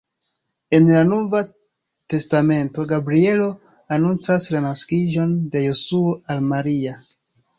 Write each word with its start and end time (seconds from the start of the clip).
En 0.77 0.85
la 0.91 1.01
nova 1.09 1.41
testamento 2.13 2.85
Gabrielo 2.93 3.49
anoncas 3.97 4.49
la 4.55 4.61
naskiĝon 4.65 5.35
de 5.57 5.61
Jesuo 5.67 6.17
al 6.37 6.45
Maria. 6.55 6.97